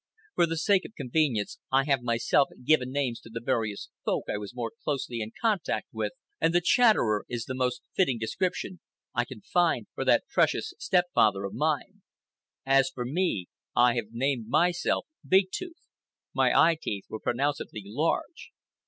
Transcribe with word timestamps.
For 0.33 0.47
the 0.47 0.57
sake 0.57 0.83
of 0.85 0.95
convenience 0.97 1.59
I 1.71 1.83
have 1.85 2.01
myself 2.01 2.47
given 2.65 2.91
names 2.91 3.19
to 3.19 3.29
the 3.29 3.39
various 3.39 3.89
Folk 4.03 4.23
I 4.33 4.39
was 4.39 4.55
more 4.55 4.71
closely 4.83 5.21
in 5.21 5.31
contact 5.39 5.89
with, 5.91 6.13
and 6.39 6.55
the 6.55 6.59
"Chatterer" 6.65 7.23
is 7.29 7.45
the 7.45 7.53
most 7.53 7.83
fitting 7.95 8.17
description 8.17 8.79
I 9.13 9.25
can 9.25 9.41
find 9.41 9.85
for 9.93 10.03
that 10.05 10.25
precious 10.27 10.73
stepfather 10.79 11.43
of 11.43 11.53
mine. 11.53 12.01
As 12.65 12.89
for 12.89 13.05
me, 13.05 13.47
I 13.75 13.93
have 13.93 14.05
named 14.11 14.47
myself 14.49 15.05
"Big 15.23 15.49
Tooth." 15.53 15.87
My 16.33 16.51
eye 16.51 16.79
teeth 16.81 17.05
were 17.07 17.19
pronouncedly 17.19 17.83
large.) 17.85 18.49